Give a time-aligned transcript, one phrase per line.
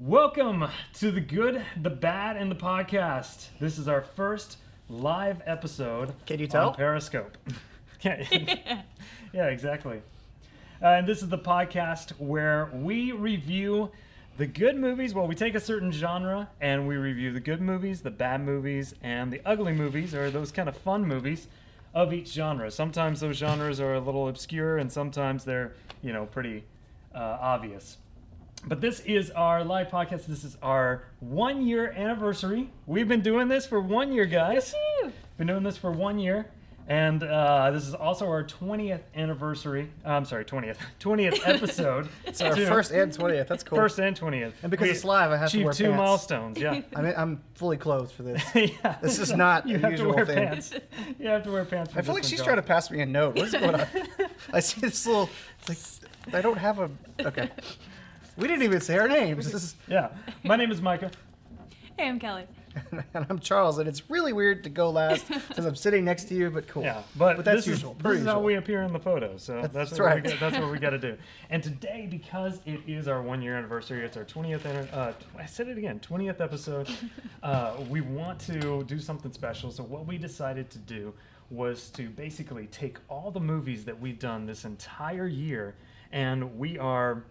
[0.00, 0.64] Welcome
[1.00, 3.48] to the good, the bad, and the podcast.
[3.58, 6.14] This is our first live episode.
[6.24, 6.68] Can you tell?
[6.68, 7.36] On Periscope.
[8.02, 8.22] yeah,
[9.32, 10.00] yeah, exactly.
[10.80, 13.90] Uh, and this is the podcast where we review
[14.36, 15.14] the good movies.
[15.14, 18.94] Well, we take a certain genre and we review the good movies, the bad movies,
[19.02, 21.48] and the ugly movies, or those kind of fun movies
[21.92, 22.70] of each genre.
[22.70, 25.72] Sometimes those genres are a little obscure, and sometimes they're,
[26.02, 26.62] you know, pretty
[27.12, 27.96] uh, obvious.
[28.66, 30.26] But this is our live podcast.
[30.26, 32.70] This is our one year anniversary.
[32.86, 34.74] We've been doing this for one year, guys.
[35.38, 36.46] Been doing this for one year.
[36.88, 39.90] And uh, this is also our 20th anniversary.
[40.06, 40.78] I'm sorry, 20th.
[41.00, 42.08] 20th episode.
[42.24, 43.46] It's our Two- first and twentieth.
[43.46, 43.76] That's cool.
[43.76, 44.52] First and 20th.
[44.62, 45.98] And because We it's live, I have to achieved wear two pants.
[45.98, 46.58] milestones.
[46.58, 46.80] Yeah.
[46.96, 48.42] I mean, I'm fully clothed for this.
[48.54, 48.96] yeah.
[49.02, 50.36] This is not you a have usual to wear thing.
[50.48, 50.72] pants.
[51.18, 51.92] You have to wear pants.
[51.92, 53.36] For I feel like she's one, trying to pass me a note.
[53.36, 53.86] What is going on?
[54.54, 55.28] I see this little
[55.68, 55.78] like
[56.32, 56.90] I don't have a
[57.20, 57.50] okay.
[58.38, 59.50] We didn't even say our names.
[59.50, 60.10] This is, Yeah.
[60.44, 61.10] My name is Micah.
[61.98, 62.46] Hey, I'm Kelly.
[63.14, 66.34] and I'm Charles, and it's really weird to go last since I'm sitting next to
[66.34, 66.84] you, but cool.
[66.84, 67.96] Yeah, but, But that's this usual.
[67.96, 69.36] Is, per this is how we appear in the photo.
[69.38, 70.22] So that's, That's what we right.
[70.22, 71.16] got, that's what we got to do.
[71.50, 74.94] And today, because it is our one year anniversary, it's our 20th.
[74.94, 76.88] Uh, I said it again, 20th episode.
[77.42, 79.72] uh, we want to do something special.
[79.72, 81.12] So what we decided to do
[81.50, 85.74] was to basically take all the movies that we've done this entire year,
[86.12, 87.24] and we are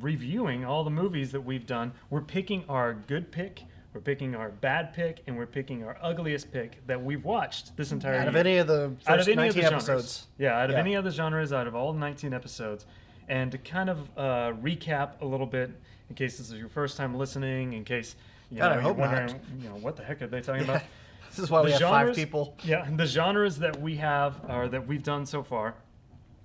[0.00, 1.92] reviewing all the movies that we've done.
[2.10, 3.62] We're picking our good pick.
[3.94, 7.90] We're picking our bad pick, and we're picking our ugliest pick that we've watched this
[7.90, 9.86] entire Out year of any of the first out of any 19 of the episodes.
[9.88, 10.26] genres.
[10.38, 10.78] Yeah, out of Yeah.
[10.80, 12.86] any other genres, out of all 19 episodes.
[13.28, 15.70] And to kind of uh, recap a little bit,
[16.10, 18.14] in case this is your first time listening, in case
[18.50, 19.14] you God, I know, hope you're not.
[19.16, 20.82] wondering, you know, what the heck are they talking about?
[21.30, 22.56] This is why we The have five people.
[22.64, 25.74] Yeah, the genres that we have, or that we've done so far,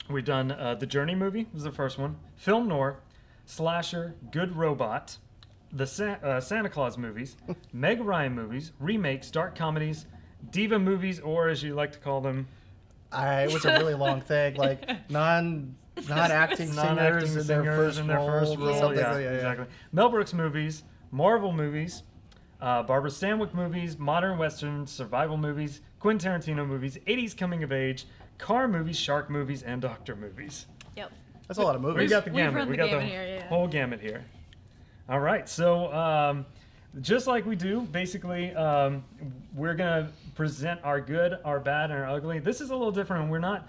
[0.10, 2.98] we've done uh, the Journey movie was the first one, film noir,
[3.46, 5.18] slasher, good robot,
[5.72, 7.36] the Sa- uh, Santa Claus movies,
[7.74, 10.06] Meg Ryan movies, remakes, dark comedies,
[10.52, 12.48] diva movies, or as you like to call them,
[13.12, 15.76] I it was a really long thing, like non
[16.10, 18.80] non acting non-acting singers in their singers first in their role, first role.
[18.80, 19.66] something Yeah, like- exactly.
[19.92, 22.04] Mel Brooks movies, Marvel movies,
[22.62, 28.06] uh, Barbara Stanwyck movies, modern western survival movies, Quentin Tarantino movies, 80s coming of age,
[28.40, 30.66] car movies, shark movies, and doctor movies.
[30.96, 31.12] Yep.
[31.48, 32.10] That's a lot of We movies.
[32.10, 32.56] got the We've gamut.
[32.56, 33.48] run we the got the gamut here, yeah.
[33.48, 34.24] whole gamut here.
[35.10, 36.46] All right, so um,
[37.02, 39.04] just like we do, basically, um,
[39.54, 42.40] we're gonna present our good, our bad, and our ugly.
[42.40, 43.30] This is a little different.
[43.30, 43.68] We're not.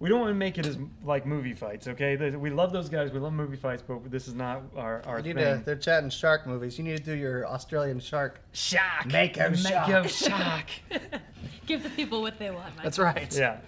[0.00, 2.16] We don't want to make it as like movie fights, okay?
[2.16, 3.12] Th- We love those guys.
[3.12, 5.58] We love movie fights, but this is not our our You need thing.
[5.60, 6.76] to, they're chatting shark movies.
[6.76, 8.40] You need to do your Australian shark.
[8.50, 9.06] Shock.
[9.06, 9.88] Make 'em shock.
[9.90, 10.66] 'em shock.
[11.66, 12.74] Give the people what they want.
[12.74, 12.82] Mike.
[12.82, 13.32] That's right.
[13.38, 13.58] yeah.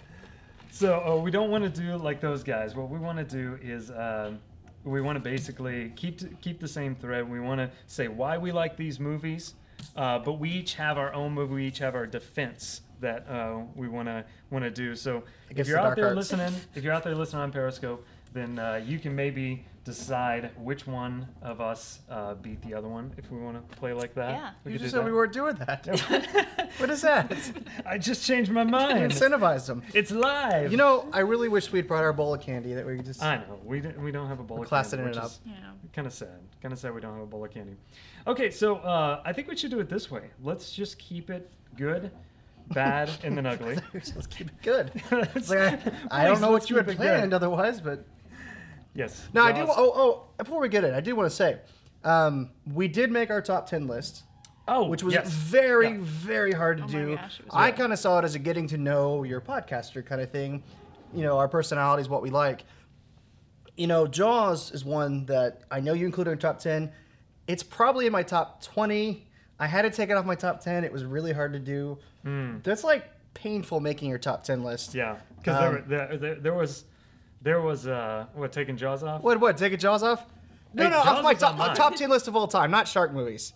[0.75, 2.75] So uh, we don't want to do like those guys.
[2.75, 4.39] What we want to do is um
[4.83, 7.29] we want to basically keep to, keep the same thread.
[7.29, 9.53] We want to say why we like these movies,
[9.95, 11.53] uh, but we each have our own movie.
[11.53, 14.95] We each have our defense that uh, we want to want to do.
[14.95, 16.17] So if you're out there arts.
[16.17, 20.87] listening, if you're out there listening on Periscope, then uh, you can maybe decide which
[20.87, 24.31] one of us uh, beat the other one if we want to play like that.
[24.31, 24.49] Yeah.
[24.65, 25.85] We You just do said we weren't doing that.
[26.77, 27.31] what is that?
[27.85, 29.11] I just changed my mind.
[29.11, 29.83] incentivized them.
[29.93, 30.71] It's live.
[30.71, 33.21] You know, I really wish we'd brought our bowl of candy that we could just.
[33.23, 35.23] I know we don't, we don't have a bowl We're of classing candy, it which
[35.23, 35.31] up.
[35.45, 35.53] Yeah.
[35.93, 36.39] kind of sad.
[36.61, 37.75] Kind of sad we don't have a bowl of candy.
[38.27, 40.23] Okay, so uh, I think we should do it this way.
[40.43, 42.09] Let's just keep it good,
[42.69, 43.77] bad, and then ugly.
[43.93, 44.91] Let's keep it good.
[45.11, 45.79] It's It's like,
[46.11, 47.05] I, I don't know what you had keep it good.
[47.07, 48.03] planned otherwise, but
[48.95, 49.27] Yes.
[49.33, 49.65] no, I do.
[49.67, 50.23] Oh, oh!
[50.37, 51.57] Before we get it, I do want to say,
[52.03, 54.23] um, we did make our top ten list,
[54.67, 55.27] Oh, which was yes.
[55.29, 55.97] very, Yeah.
[55.99, 57.15] very hard to Oh do.
[57.17, 60.31] gosh, I kind of saw it as a getting to know your podcaster kind of
[60.31, 60.63] thing.
[61.13, 62.63] You know, our personalities, what we like.
[63.77, 66.91] You know, Jaws is one that I know you included in top ten.
[67.47, 69.27] It's probably in my top twenty.
[69.59, 70.83] I had to take it off my top ten.
[70.85, 71.97] It was really hard to do.
[72.63, 74.95] That's like painful making your top ten list.
[74.95, 76.85] Yeah, because Um, there, there, there, there was,
[77.45, 79.21] there was uh, what taking Jaws off.
[79.21, 79.39] What?
[79.39, 79.55] What?
[79.55, 80.25] Taking Jaws off?
[80.73, 81.75] No, Hey, no, Jaws off my is on top, mine.
[81.75, 83.53] top ten list of all time, not shark movies.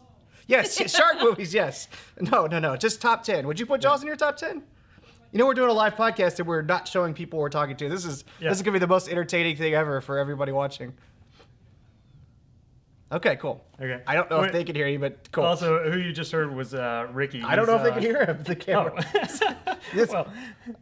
[0.47, 1.53] Yes, shark movies.
[1.53, 1.87] Yes.
[2.21, 2.77] No, no, no.
[2.77, 3.45] Just top ten.
[3.47, 4.61] Would you put Jaws in your top ten?
[5.31, 7.89] You know, we're doing a live podcast and we're not showing people we're talking to.
[7.89, 8.49] This is Yeah.
[8.49, 10.93] this is gonna be the most entertaining thing ever for everybody watching.
[13.11, 13.63] Okay, cool.
[13.81, 14.03] Okay.
[14.05, 14.47] I don't know Wait.
[14.47, 15.43] if they can hear you, but cool.
[15.43, 17.41] Also, who you just heard was uh, Ricky.
[17.41, 18.43] I don't He's, know if they uh, can hear him.
[18.43, 19.03] The camera.
[19.15, 19.75] Oh.
[19.95, 20.27] This- well,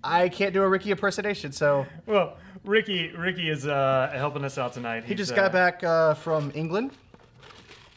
[0.04, 4.74] I can't do a Ricky impersonation, so well, Ricky, Ricky is uh, helping us out
[4.74, 5.04] tonight.
[5.06, 6.92] he just got back uh, from England,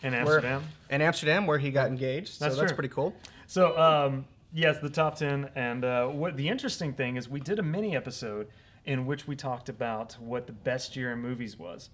[0.03, 0.63] in where- Amsterdam.
[0.91, 2.35] in Amsterdam, where he got engaged.
[2.35, 2.77] So That's that's true.
[2.77, 3.15] pretty cool.
[3.47, 5.51] So, um, yes, the top 10.
[5.55, 8.49] And uh, what the interesting thing is, we did a mini episode
[8.85, 11.91] in which we talked about what the best year in movies was.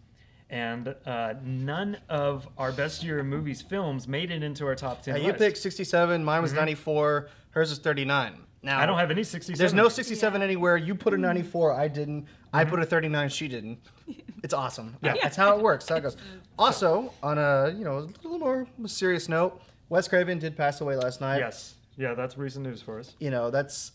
[0.51, 5.03] and uh, none of our best year in movies films made it into our top
[5.03, 5.17] ten.
[5.17, 5.39] Yeah, you list.
[5.41, 6.23] picked 67.
[6.25, 7.29] Mine was 94.
[7.51, 8.35] Hers is 39.
[8.67, 8.83] Now Mm-hmm.
[8.83, 9.59] I don't have any 67.
[9.59, 10.45] There's no 67 Yeah.
[10.45, 10.77] anywhere.
[10.77, 11.73] You put a 94.
[11.73, 12.27] I didn't.
[12.53, 13.29] I put a 39.
[13.31, 13.79] She didn't.
[14.43, 14.91] It's awesome.
[15.03, 15.07] Mm-hmm.
[15.07, 15.15] Yeah.
[15.23, 15.87] That's how it works.
[15.87, 16.17] That's how it goes.
[16.59, 20.95] Also, on a you know a little more serious note, Wes Craven did pass away
[20.95, 21.39] last night.
[21.39, 21.75] Yes.
[21.97, 23.15] Yeah, that's recent news for us.
[23.19, 23.93] You know that's.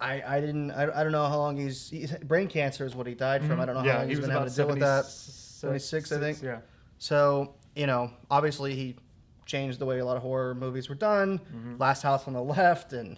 [0.00, 3.06] I, I didn't I, I don't know how long he's, he's brain cancer is what
[3.08, 3.86] he died from I don't know how Mm-hmm.
[3.88, 6.18] yeah, long he he's was been having about to deal with that 76, 76, I
[6.20, 6.42] think.
[6.42, 6.58] Yeah.
[6.98, 8.96] So, you know, obviously he
[9.46, 11.38] changed the way a lot of horror movies were done.
[11.38, 11.76] Mm-hmm.
[11.78, 13.16] Last House on the Left, and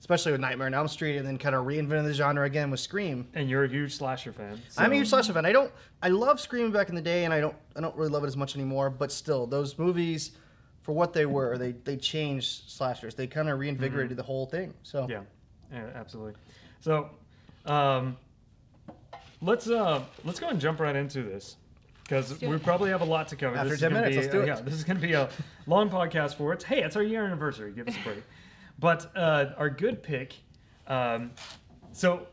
[0.00, 2.80] especially with Nightmare on Elm Street, and then kind of reinvented the genre again with
[2.80, 3.26] Scream.
[3.34, 4.60] And you're a huge slasher fan.
[4.68, 5.44] so- I'm a huge slasher fan.
[5.46, 5.72] I don't.
[6.02, 7.56] I love Scream back in the day, and I don't.
[7.76, 8.90] I don't really love it as much anymore.
[8.90, 10.32] But still, those movies,
[10.82, 13.14] for what they were, they they changed slashers.
[13.14, 14.74] They kind of reinvigorated the whole thing.
[14.82, 15.12] So Mm-hmm.
[15.12, 15.20] Yeah,
[15.72, 16.34] yeah, absolutely.
[16.80, 17.10] So,
[17.66, 18.16] um,
[19.42, 21.56] let's uh, let's go and jump right into this
[22.04, 22.62] because we it.
[22.62, 23.56] probably have a lot to cover.
[23.56, 24.46] After this 10 is gonna minutes, be, let's do uh, it.
[24.46, 25.28] Yeah, this is going to be a
[25.66, 26.62] long podcast for it.
[26.62, 27.72] Hey, it's our year anniversary.
[27.72, 28.22] Give us a break.
[28.78, 30.34] but uh, our good pick.
[30.86, 31.32] Um,
[31.92, 32.26] so,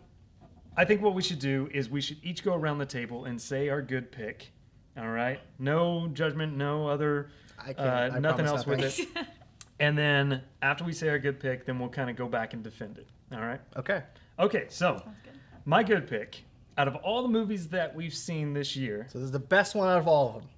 [0.78, 3.42] I think what we should do is we should each go around the table and
[3.42, 4.52] say our good pick.
[4.98, 9.28] All right, no judgment, no other, I can't- uh, I nothing promise else with it.
[9.78, 12.64] And then after we say our good pick, then we'll kind of go back and
[12.64, 13.08] defend it.
[13.34, 13.60] All right.
[13.76, 14.04] okay,
[14.40, 15.34] Okay, so good.
[15.66, 16.44] my good pick
[16.78, 19.76] out of all the movies that we've seen this year, so this is the best
[19.76, 20.50] one out of all of them.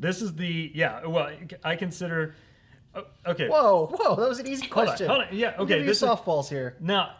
[0.00, 1.06] this is the yeah.
[1.06, 1.30] Well,
[1.62, 2.34] I consider.
[2.94, 3.48] Oh, Okay.
[3.48, 5.08] Whoa, whoa, that was an easy Hold on, question.
[5.08, 5.28] hold on.
[5.32, 6.76] Yeah, okay, this is- softballs here.
[6.80, 7.16] Now,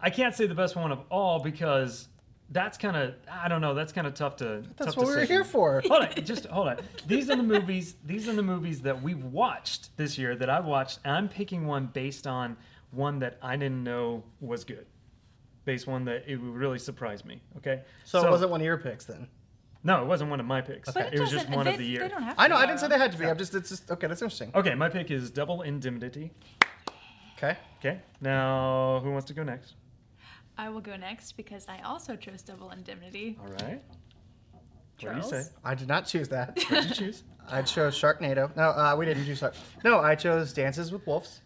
[0.00, 2.08] I can't say the best one of all because
[2.50, 3.74] that's kind of I don't know.
[3.74, 4.62] That's kind of tough to.
[4.76, 5.82] That's tough what we were here for.
[5.86, 6.78] hold on, just hold on.
[7.06, 7.96] These are the movies.
[8.04, 11.00] These are the movies that we've watched this year that I've watched.
[11.04, 12.56] And I'm picking one based on
[12.90, 14.86] one that I didn't know was good,
[15.66, 17.42] based one that it would really surprise me.
[17.58, 17.82] Okay.
[18.04, 19.28] So, it wasn't one of your picks then.
[19.84, 20.90] No, it wasn't one of my picks.
[20.90, 22.08] But It was just one they, of the They year.
[22.08, 22.56] don't have to I know.
[22.56, 23.26] I didn't say they had to be.
[23.26, 23.54] I'm just.
[23.54, 24.06] It's just okay.
[24.06, 24.50] That's interesting.
[24.54, 26.32] Okay, my pick is Double Indemnity.
[27.36, 27.56] Okay.
[27.78, 28.00] Okay.
[28.20, 29.74] Now, who wants to go next?
[30.56, 33.38] I will go next because I also chose Double Indemnity.
[33.40, 33.80] All right.
[35.00, 35.44] What do you say?
[35.64, 36.56] I did not choose that.
[36.56, 37.22] What did you choose?
[37.50, 38.54] I chose Sharknado.
[38.56, 39.54] No, uh, we didn't choose Shark.
[39.84, 41.40] No, I chose Dances with Wolves.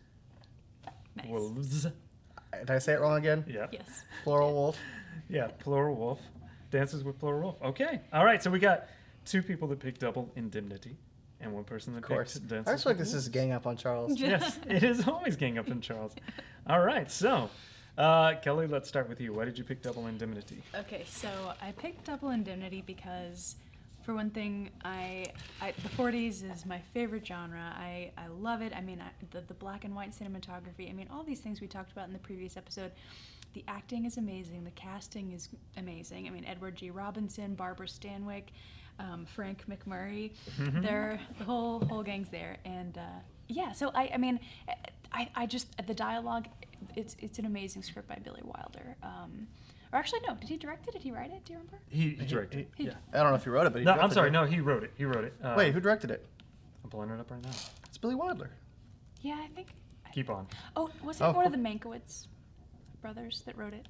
[1.14, 1.26] Nice.
[1.28, 1.86] Wolves.
[2.58, 3.44] Did I say it wrong again?
[3.46, 3.66] Yeah.
[3.70, 4.04] Yes.
[4.24, 4.78] Plural wolf.
[5.28, 6.20] Yeah, plural wolf.
[6.72, 7.62] Dances with plural wolf.
[7.62, 8.00] Okay.
[8.12, 8.42] All right.
[8.42, 8.88] So we got
[9.24, 10.96] two people that picked double indemnity,
[11.40, 12.32] and one person that Of course.
[12.34, 12.68] picked dances.
[12.68, 14.18] I just feel like with this is gang up on Charles.
[14.18, 16.14] yes, it is always gang up on Charles.
[16.66, 17.10] All right.
[17.10, 17.50] So,
[17.98, 19.34] uh, Kelly, let's start with you.
[19.34, 20.62] Why did you pick double indemnity?
[20.74, 21.28] Okay, so
[21.60, 23.56] I picked Double Indemnity because,
[24.02, 25.26] for one thing, I,
[25.60, 27.74] I the 40s is my favorite genre.
[27.76, 28.72] I, I love it.
[28.74, 30.88] I mean, I, the the black and white cinematography.
[30.88, 32.92] I mean, all these things we talked about in the previous episode.
[33.54, 34.64] The acting is amazing.
[34.64, 36.26] The casting is amazing.
[36.26, 36.90] I mean, Edward G.
[36.90, 38.44] Robinson, Barbara Stanwyck,
[38.98, 40.32] um, Frank MacMurray.
[40.58, 43.02] They're the whole whole gang's there, and uh,
[43.48, 43.72] yeah.
[43.72, 44.40] So I, I mean,
[45.12, 46.48] I, I just the dialogue.
[46.96, 48.96] It's it's an amazing script by Billy Wilder.
[49.02, 49.46] Um,
[49.92, 50.34] or actually, no.
[50.34, 50.92] Did he direct it?
[50.92, 51.44] Did he write it?
[51.44, 51.78] Do you remember?
[51.90, 52.60] He, he directed.
[52.60, 52.70] it.
[52.76, 52.94] He- Yeah.
[53.12, 54.28] I don't know if he wrote it, but he No, I'm directed sorry.
[54.28, 54.32] it.
[54.32, 54.92] No, he wrote it.
[54.96, 55.34] He wrote it.
[55.42, 56.24] Uh, Wait, who directed it?
[56.82, 57.50] I'm pulling it up right now.
[57.86, 58.50] It's Billy Wilder.
[59.20, 59.68] Yeah, I think.
[60.14, 60.46] Keep on.
[60.76, 62.26] Oh, was it Oh, one of the Mankiewicz
[63.02, 63.86] brothers that wrote it?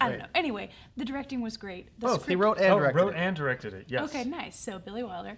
[0.00, 0.18] I don't Wait.
[0.20, 0.28] know.
[0.34, 1.86] Anyway, the directing was great.
[1.98, 2.18] The Both.
[2.18, 3.16] He script- wrote and oh, directed wrote it.
[3.16, 3.84] and directed it.
[3.88, 4.04] Yes.
[4.04, 4.56] Okay, nice.
[4.56, 5.36] So Billy Wilder,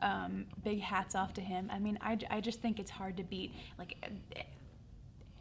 [0.00, 1.70] um, big hats off to him.
[1.72, 3.54] I mean, I, I just think it's hard to beat.
[3.78, 3.94] Like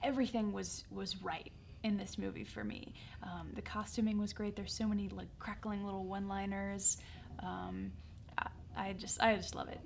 [0.04, 1.52] everything was was right
[1.84, 2.94] in this movie for me.
[3.24, 4.56] Um, the costuming was great.
[4.56, 6.98] There's so many like crackling little one-liners.
[7.40, 7.92] Um,
[8.38, 9.80] I, I just I just love it.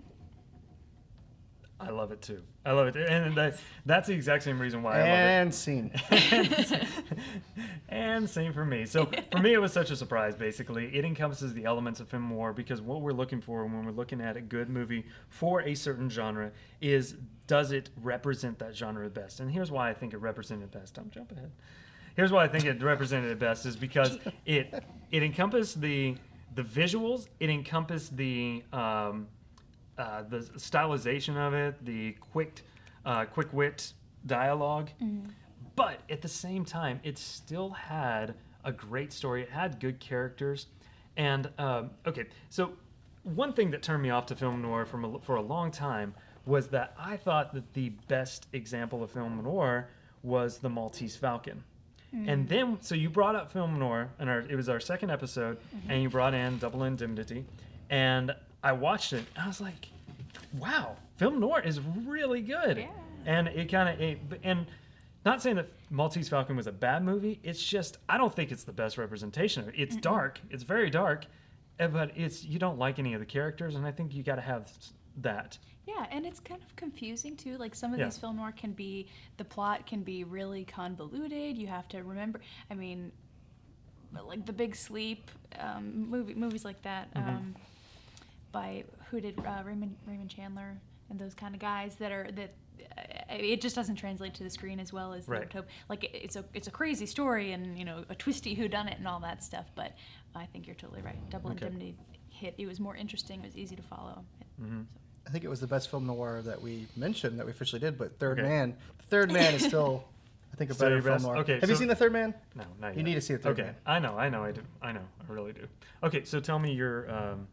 [1.79, 2.41] I love it too.
[2.65, 5.11] I love it, and that, that's the exact same reason why I love it.
[5.11, 5.91] And scene.
[7.89, 8.85] and same for me.
[8.85, 10.35] So for me, it was such a surprise.
[10.35, 13.91] Basically, it encompasses the elements of film noir because what we're looking for when we're
[13.91, 17.15] looking at a good movie for a certain genre is
[17.47, 19.41] does it represent that genre best?
[19.41, 20.97] And here's why I think it represented best.
[20.97, 21.51] I'm jumping ahead.
[22.15, 26.15] Here's why I think it represented it best is because it it encompassed the
[26.55, 27.27] the visuals.
[27.41, 29.27] It encompassed the um,
[29.97, 32.63] uh, the stylization of it, the quick
[33.05, 33.93] uh, quick wit
[34.25, 34.89] dialogue.
[35.75, 39.43] But at the same time, it still had a great story.
[39.43, 40.67] It had good characters,
[41.17, 42.25] and um, okay.
[42.49, 42.73] So
[43.23, 46.13] one thing that turned me off to film noir from a, for a long time
[46.45, 49.89] was that I thought that the best example of film noir
[50.23, 51.63] was the Maltese Falcon.
[52.27, 55.57] And then, so you brought up film noir, and our, it was our second episode,
[55.89, 57.43] and you brought in Double Indemnity,
[57.89, 58.33] and
[58.65, 59.23] I watched it.
[59.39, 59.89] I was like,
[60.57, 62.77] wow, film noir is really good.
[62.77, 62.87] Yeah.
[63.27, 64.65] And it kind of, and
[65.23, 67.39] not saying that Maltese Falcon was a bad movie.
[67.43, 69.75] It's just I don't think it's the best representation of it.
[69.77, 70.39] It's dark.
[70.49, 71.25] It's very dark,
[71.79, 74.35] eh, but it's you don't like any of the characters, and I think you got
[74.35, 74.71] to have
[75.21, 75.57] that.
[75.87, 77.57] Yeah, and it's kind of confusing too.
[77.57, 78.05] Like some of Yeah.
[78.05, 79.07] these film noir can be,
[79.37, 81.55] the plot can be really convoluted.
[81.55, 82.41] You have to remember.
[82.71, 83.11] I mean,
[84.27, 85.29] like The Big Sleep,
[85.59, 87.27] um, movie movies like that, Mhm.
[87.27, 87.55] um,
[88.55, 90.77] by who did uh, Raymond Raymond Chandler
[91.09, 92.53] and those kind of guys that are that.
[92.97, 95.49] uh, It just doesn't translate to the screen as well as Right.
[95.51, 98.67] the Utop- Like it's a it's a crazy story and you know a twisty who
[98.69, 99.65] done it and all that stuff.
[99.75, 99.91] But
[100.33, 101.17] I think you're totally right.
[101.29, 101.65] Double Okay.
[101.65, 101.95] Indemnity
[102.29, 102.55] hit.
[102.57, 103.41] It was more interesting.
[103.41, 104.23] It was easy to follow.
[104.57, 104.81] hmm
[105.27, 107.97] I think it was the best film noir that we mentioned that we officially did,
[107.97, 108.47] but Third Okay.
[108.47, 110.03] Man, the Third Man is still,
[110.53, 111.37] I think, a better film noir.
[111.37, 112.31] Okay, Have you seen the Third Man?
[112.53, 112.97] No, not yet.
[112.97, 113.75] You need to see the Third Okay, Man.
[113.87, 115.67] I know, I know, I do, I know, I really do.
[116.03, 117.09] Okay, so tell me your.
[117.11, 117.47] Um,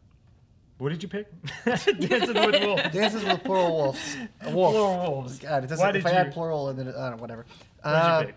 [0.83, 1.27] what did you pick?
[1.65, 2.83] Dances with Wolves.
[2.91, 4.17] Dances with Plural Wolves.
[4.41, 4.73] A wolf.
[4.73, 5.39] Plural Wolves.
[5.39, 6.15] God, it doesn't, Why if did I you?
[6.17, 7.45] add plural and then, it- I don't know, whatever.
[7.81, 8.35] What did Uh, you pick?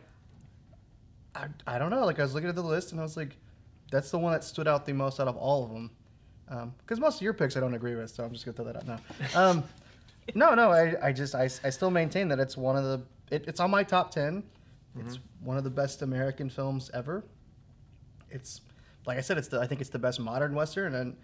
[1.34, 2.04] I, I don't know.
[2.06, 3.36] Like I was looking at the list and I was like,
[3.90, 5.90] that's the one that stood out the most out of all of them.
[6.80, 8.76] Because most of your picks I don't agree with, so I'm just gonna throw that
[8.76, 9.00] out now.
[9.34, 9.64] Um,
[10.34, 13.02] no, no, I, I just I, I still maintain that it's one of the
[13.34, 14.44] it, it's on my top 10
[15.00, 17.24] It's one of the best American films ever.
[18.30, 18.60] It's
[19.06, 21.16] like I said, it's the I think it's the best modern western and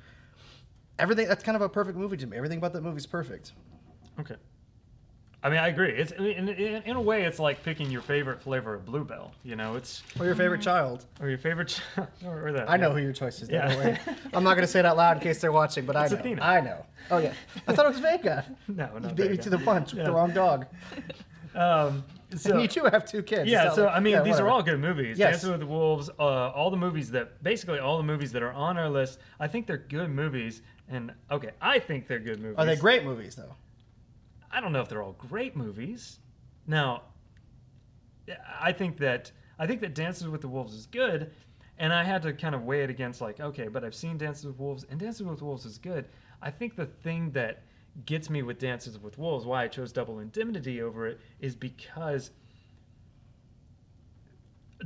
[1.03, 1.29] everything.
[1.29, 2.37] That's kind of a perfect movie to me.
[2.37, 3.53] Everything about that movie is perfect.
[4.21, 4.37] Okay.
[5.45, 5.91] I mean, I agree.
[5.91, 6.49] It's in, in,
[6.85, 9.33] in a way, it's like picking your favorite flavor of Bluebell.
[9.43, 11.05] You know, it's Or your favorite child.
[11.21, 11.81] or your favorite, ch-
[12.25, 12.71] or, or that.
[12.71, 13.51] I know who your choice is.
[13.51, 13.69] Yeah.
[13.73, 13.79] Yeah.
[13.79, 13.99] Way.
[14.35, 16.15] I'm not going to say it out loud in case they're watching, but It's I
[16.15, 16.21] know.
[16.21, 16.43] Athena.
[16.43, 16.87] I know.
[17.11, 17.35] Oh yeah.
[17.67, 18.47] I thought it was Vega.
[18.69, 20.67] No, You not beat me to the punch with the wrong dog.
[21.57, 22.05] Um,
[22.37, 23.51] so, and you two have two kids.
[23.51, 25.19] Yeah, so not- I mean, yeah, these are all good movies.
[25.19, 25.33] Yes.
[25.33, 28.53] Dancing with the Wolves, uh, all the movies that basically all the movies that are
[28.53, 29.19] on our list.
[29.41, 32.57] I think they're good movies, and okay, I think they're good movies.
[32.59, 33.55] Are they great movies though?
[34.51, 36.19] I don't know if they're all great movies.
[36.67, 37.03] Now,
[38.61, 41.31] I think that I think that Dances with the Wolves is good,
[41.79, 44.47] and I had to kind of weigh it against like, okay, but I've seen Dances
[44.47, 46.09] with Wolves, and Dances with Wolves is good.
[46.41, 47.63] I think the thing that
[48.07, 52.31] gets me with Dances with Wolves, why I chose Double Indemnity over it, is because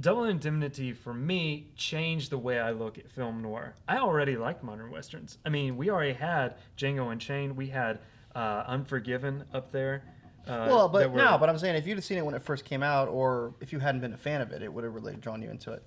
[0.01, 3.75] Double Indemnity for me changed the way I look at film noir.
[3.89, 5.39] I already liked modern westerns.
[5.45, 7.57] I mean, we already had Django Unchained.
[7.57, 8.01] We had
[8.35, 10.03] uh, Unforgiven up there.
[10.47, 11.39] Uh, well, but were- no.
[11.39, 13.73] But I'm saying if you'd have seen it when it first came out, or if
[13.73, 15.83] you hadn't been a fan of it, it would have really drawn you into it.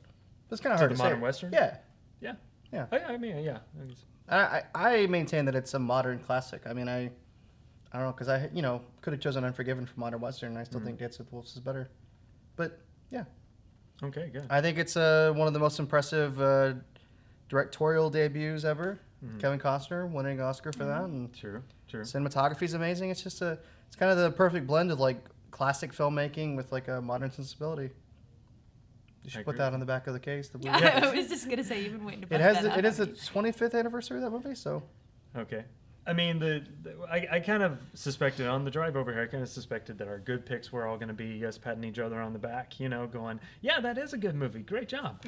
[0.52, 1.24] It's kind of hard the to modern say.
[1.24, 1.54] western?
[1.54, 1.78] Yeah.
[2.20, 2.34] yeah,
[2.74, 2.86] Yeah.
[2.92, 3.60] I, I mean, yeah.
[4.28, 4.64] I.
[4.76, 6.64] I, maintain that it's a modern classic.
[6.66, 7.12] I mean, I
[7.92, 10.58] I don't know because I you know could have chosen Unforgiven for modern western, and
[10.58, 11.90] I still think Dance with Wolves is better.
[12.56, 12.80] But
[13.12, 13.24] yeah,
[14.02, 14.46] Okay, good.
[14.50, 16.74] I think it's uh, one of the most impressive uh,
[17.50, 19.00] directorial debuts ever.
[19.26, 19.40] Mhm.
[19.40, 22.02] Kevin Costner winning an Oscar for that, and True, true.
[22.04, 23.10] cinematography is amazing.
[23.10, 25.18] It's just a it's kind of the perfect blend of like
[25.52, 27.90] classic filmmaking with like a modern sensibility.
[29.24, 29.66] You should I put agree.
[29.66, 30.48] that on the back of the case.
[30.48, 30.92] The Yeah, Blu-ray.
[31.10, 32.34] I was just gonna say you've been waiting to.
[32.34, 34.82] It has that the, it is the 25th anniversary of that movie, so
[35.36, 35.66] Okay.
[36.08, 39.22] I mean, the, the I, I kind of suspected on the drive over here.
[39.22, 41.84] I kind of suspected that our good picks were all going to be us patting
[41.84, 44.62] each other on the back, you know, going, "Yeah, that is a good movie.
[44.62, 45.24] Great job."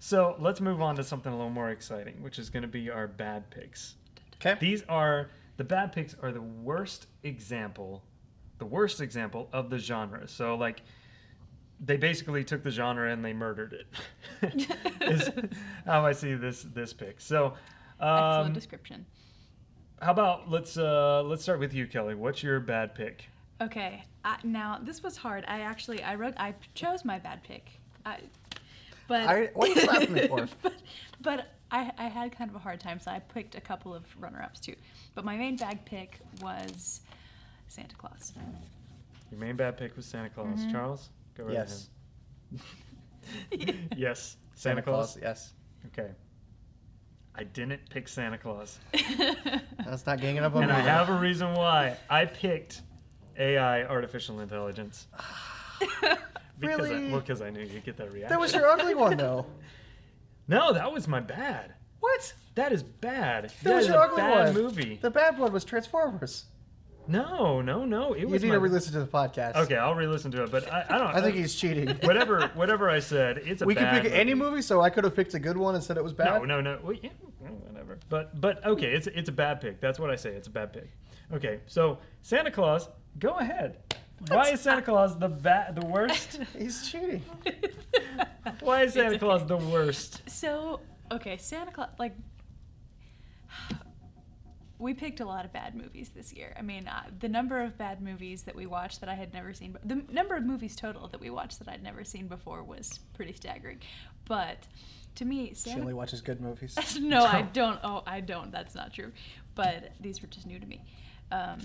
[0.00, 2.90] So let's move on to something a little more exciting, which is going to be
[2.90, 3.94] our bad picks.
[4.36, 4.56] okay.
[4.60, 8.02] These are the bad picks are the worst example,
[8.58, 10.26] the worst example of the genre.
[10.26, 10.82] So like,
[11.78, 13.72] they basically took the genre and they murdered
[14.42, 14.66] it.
[15.02, 15.30] is
[15.86, 17.20] how I see this this pick.
[17.20, 17.54] So.
[18.00, 19.06] Excellent Um, description.
[20.02, 22.14] How about let's uh let's start with you, Kelly.
[22.14, 23.26] What's your bad pick?
[23.60, 25.44] Okay, I, now this was hard.
[25.48, 27.70] I actually I wrote I chose my bad pick,
[28.04, 28.18] I,
[29.08, 30.48] but I- what are you laughing me for?
[30.62, 30.74] but
[31.20, 34.04] but I, I had kind of a hard time, so I picked a couple of
[34.20, 34.74] runner-ups too.
[35.14, 37.00] But my main bad pick was
[37.68, 38.32] Santa Claus.
[39.30, 40.60] Your main bad pick was Santa Claus.
[40.60, 40.70] Mm-hmm.
[40.72, 41.88] Charles, go right Yes.
[43.50, 43.76] ahead.
[43.96, 45.18] yes, Santa, Claus.
[45.20, 45.54] Yes.
[45.86, 46.10] Okay.
[47.36, 48.78] I didn't pick Santa Claus,
[49.84, 50.78] That's not ganging up on and me.
[50.78, 51.96] I have a reason why.
[52.08, 52.82] I picked
[53.38, 55.06] AI, artificial intelligence.
[56.60, 57.08] Because Really?
[57.08, 58.28] I, well, because I knew you'd get that reaction.
[58.28, 59.44] That was your ugly one, though.
[60.48, 61.74] no, that was my bad.
[61.98, 62.32] What?
[62.54, 63.50] That is bad.
[63.64, 64.62] That was is your a ugly bad one.
[64.62, 64.98] movie.
[65.02, 66.44] The bad one was Transformers.
[67.06, 68.14] No, no, no.
[68.14, 69.56] It You was need my to re-listen to the podcast.
[69.56, 71.08] Okay, I'll re-listen to it, but I, I don't.
[71.08, 71.88] I think he's cheating.
[72.02, 75.04] whatever, whatever I said, it's a we could bad pick any movie, so I could
[75.04, 76.40] have picked a good one and said it was bad.
[76.40, 76.78] No, no, no.
[76.82, 77.98] Well, yeah, whatever.
[78.08, 79.80] But, but okay, it's it's a bad pick.
[79.80, 80.30] That's what I say.
[80.30, 80.90] It's a bad pick.
[81.32, 83.78] Okay, so Santa Claus, go ahead.
[84.28, 86.38] Why is Santa Claus the bad, the worst?
[86.56, 87.22] He's cheating.
[88.60, 90.22] Why is Santa It's Claus the worst?
[90.30, 90.80] So
[91.12, 92.14] okay, Santa Claus like.
[94.84, 96.54] We picked a lot of bad movies this year.
[96.58, 99.54] I mean, uh, the number of bad movies that we watched that I had never
[99.54, 103.00] seen, the number of movies total that we watched that I'd never seen before was
[103.14, 103.80] pretty staggering.
[104.26, 104.58] But
[105.14, 106.76] to me, She only watches good movies.
[107.00, 107.80] no, I don't.
[107.82, 108.52] Oh, I don't.
[108.52, 109.10] That's not true.
[109.54, 110.84] But these were just new to me.
[111.32, 111.60] Um,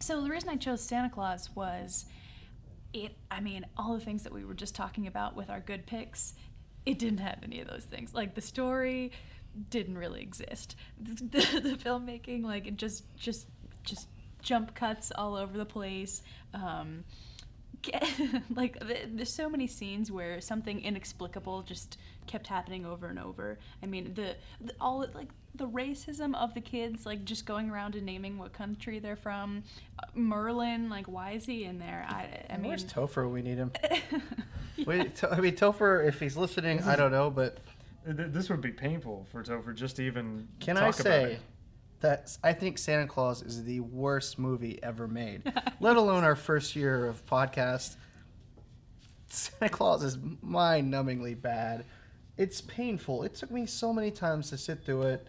[0.00, 2.06] so the reason I chose Santa Claus was,
[2.94, 3.14] it.
[3.30, 6.32] I mean, all the things that we were just talking about with our good picks,
[6.86, 8.14] it didn't have any of those things.
[8.14, 9.12] Like the story
[9.70, 10.76] didn't really exist.
[11.02, 13.46] The, the, filmmaking, like it just, just,
[13.84, 14.08] just
[14.40, 16.22] jump cuts all over the place.
[16.54, 17.04] Um,
[17.82, 18.04] get,
[18.54, 23.58] like there's so many scenes where something inexplicable just kept happening over and over.
[23.82, 27.96] I mean, the, the all like the racism of the kids, like just going around
[27.96, 29.64] and naming what country they're from.
[29.98, 32.06] Uh, Merlin, like why is he in there?
[32.08, 33.28] I, I mean, Where's Topher?
[33.30, 33.72] We need him.
[34.86, 37.58] Wait, To- I mean Topher, if he's listening, I don't know, but
[38.04, 41.32] Th- This would be painful for Topher just to even can talk I about say
[41.34, 41.40] it.
[42.00, 46.74] that I think Santa Claus is the worst movie ever made, let alone our first
[46.76, 47.96] year of podcast.
[49.28, 51.84] Santa Claus is mind-numbingly bad.
[52.36, 53.22] It's painful.
[53.22, 55.28] It took me so many times to sit through it.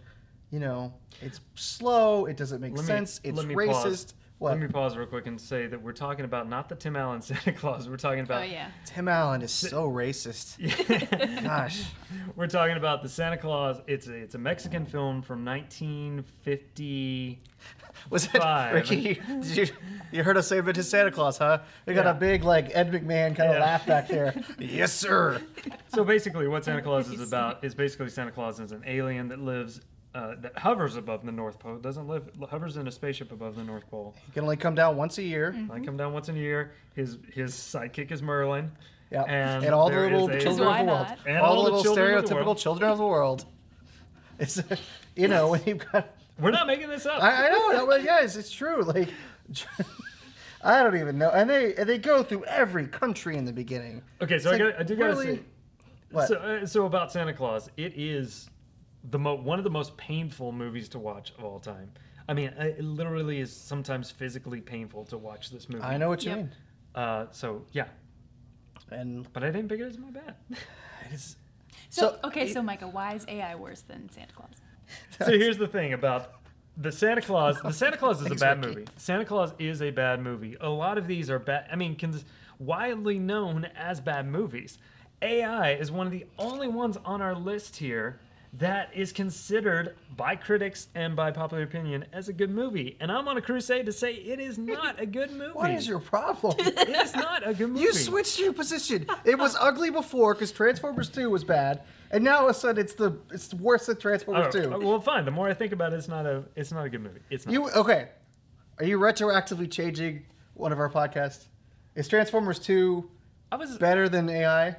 [0.50, 2.26] You know, it's slow.
[2.26, 3.20] It doesn't make Let me- sense.
[3.24, 3.72] it's racist.
[3.82, 4.14] pause.
[4.38, 4.50] What?
[4.50, 7.22] Let me pause real quick and say that we're talking about not the Tim Allen
[7.28, 7.88] Santa Claus.
[7.88, 8.42] We're talking about.
[8.42, 8.68] oh about yeah.
[8.84, 10.58] Tim Allen is so racist.
[11.44, 11.84] Gosh.
[12.36, 13.80] We're talking about the Santa Claus.
[13.86, 17.40] It's a, it's a Mexican film from 1950.
[18.10, 18.74] Was it Five.
[18.74, 19.14] Ricky?
[19.26, 19.66] Did you
[20.12, 21.60] you heard us say it to Santa Claus, huh?
[21.86, 22.10] We got Yeah.
[22.10, 23.62] a big like Ed McMahon kind of Yeah.
[23.64, 24.34] laugh back there.
[24.58, 25.40] yes, sir.
[25.94, 29.38] So basically, what Santa Claus is about is basically Santa Claus is an alien that
[29.38, 29.80] lives,
[30.14, 31.76] uh, that hovers above the North Pole.
[31.78, 34.14] Doesn't live, hovers in a spaceship above the North Pole.
[34.26, 35.54] He can only come down once a year.
[35.70, 36.72] I come down once in a year.
[36.94, 38.70] His his sidekick is Merlin.
[39.10, 41.06] Yeah, And and, all the little a- children of the world.
[41.26, 43.44] And all, all the the little children of the stereotypical children of the world.
[44.38, 44.60] It's
[45.14, 46.12] you know when you've got.
[46.40, 47.22] We're not making this up.
[47.22, 48.82] I, I know, no, but guys, it's true.
[48.82, 49.08] Like,
[50.64, 54.02] I don't even know, and they and they go through every country in the beginning.
[54.20, 55.42] okay, so It's I, like, got, I do gotta really- say.
[56.10, 56.28] What?
[56.28, 58.48] So, uh, so about Santa Claus, it is
[59.10, 61.90] the mo- one of the most painful movies to watch of all time.
[62.28, 65.84] I mean, uh, it literally is sometimes physically painful to watch this movie.
[65.84, 66.38] I know what you Yep.
[66.38, 66.50] mean,
[66.94, 67.88] Uh, so yeah,
[68.90, 70.34] and but I didn't pick it as my bad.
[71.10, 71.36] it's,
[71.90, 74.54] So, So- okay, so Micah, why is AI worse than Santa Claus?
[75.18, 76.32] so here's the thing about
[76.76, 77.60] the Santa Claus.
[77.60, 78.78] The Santa Claus is a Thanks, bad Ricky.
[78.80, 78.88] movie.
[78.96, 80.56] Santa Claus is a bad movie.
[80.60, 81.66] A lot of these are bad.
[81.70, 82.24] I mean, cons-
[82.58, 84.78] widely known as bad movies.
[85.22, 88.18] AI is one of the only ones on our list here
[88.58, 92.96] that is considered by critics and by popular opinion as a good movie.
[93.00, 95.52] And I'm on a crusade to say it is not a good movie.
[95.52, 96.54] what is your problem?
[96.64, 97.80] It is not a good movie.
[97.80, 99.06] You switched your position.
[99.24, 102.80] It was ugly before because Transformers Two was bad, and now all of a sudden
[102.84, 104.72] it's the it's worse than Oh, Transformers Two.
[104.72, 105.24] Oh, well, fine.
[105.24, 107.20] The more I think about it, it's not a it's not a good movie.
[107.30, 107.52] It's not.
[107.52, 108.10] You okay?
[108.78, 111.46] Are you retroactively changing one of our podcasts?
[111.96, 113.10] Is Transformers Two
[113.50, 114.76] I was better than AI?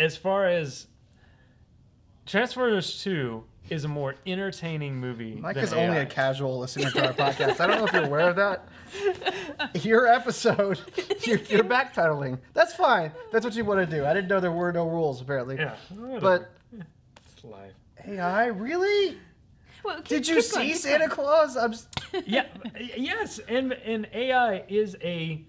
[0.00, 0.86] as far as
[2.28, 5.34] Transformers 2 is a more entertaining movie.
[5.36, 7.58] Mike than is only a casual listener to our podcast.
[7.58, 8.68] I don't know if you're aware of that.
[9.84, 10.78] Your episode,
[11.26, 12.38] you're, you're backpedaling.
[12.54, 13.12] That's fine.
[13.32, 14.04] That's what you want to do.
[14.04, 15.56] I didn't know there were no rules apparently.
[15.56, 15.74] Yeah.
[16.20, 16.50] But
[17.34, 17.72] it's live.
[18.06, 19.18] AI, really?
[19.84, 21.10] Well, keep- Did you keep going, see Santa going.
[21.10, 21.56] Claus?
[21.56, 21.88] I'm, s-
[22.26, 22.46] Yeah,
[22.96, 25.42] yes, and and AI is a.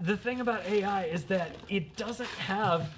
[0.00, 2.90] The thing about AI is that it doesn't have.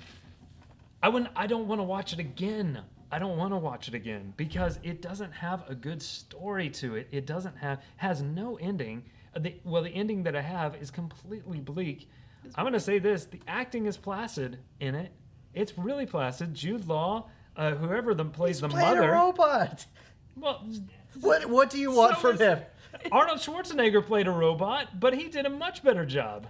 [1.03, 1.31] I wouldn't.
[1.37, 2.81] I don't want to watch it again.
[3.11, 6.97] I don't want to watch it again because it doesn't have a good story to
[6.97, 7.09] it.
[7.11, 9.05] It doesn't have has no ending.
[9.35, 12.09] Uh, The, well, the ending that I have is completely bleak.
[12.55, 15.13] I'm gonna say this: the acting is placid in it.
[15.55, 16.55] It's really placid.
[16.55, 19.11] Jude Law, uh, whoever the plays the playing mother.
[19.11, 19.87] a robot.
[20.37, 20.65] Well,
[21.21, 22.61] What What do you want so from him?
[23.13, 26.47] Arnold Schwarzenegger played a robot, but he did a much better job.